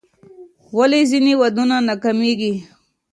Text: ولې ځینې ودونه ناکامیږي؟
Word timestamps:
ولې 0.77 1.01
ځینې 1.11 1.33
ودونه 1.41 1.75
ناکامیږي؟ 1.87 2.53